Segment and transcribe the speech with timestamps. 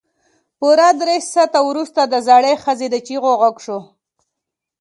[0.59, 3.79] پوره درې ساعته وروسته د زړې ښځې د چيغو غږ شو.